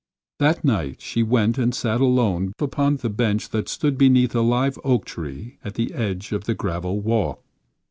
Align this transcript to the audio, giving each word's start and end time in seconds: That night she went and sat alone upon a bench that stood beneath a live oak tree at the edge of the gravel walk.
That 0.39 0.65
night 0.65 0.99
she 0.99 1.21
went 1.21 1.59
and 1.59 1.75
sat 1.75 2.01
alone 2.01 2.53
upon 2.57 2.97
a 3.03 3.07
bench 3.09 3.49
that 3.49 3.69
stood 3.69 3.99
beneath 3.99 4.33
a 4.33 4.41
live 4.41 4.79
oak 4.83 5.05
tree 5.05 5.59
at 5.63 5.75
the 5.75 5.93
edge 5.93 6.31
of 6.31 6.45
the 6.45 6.55
gravel 6.55 6.99
walk. 6.99 7.43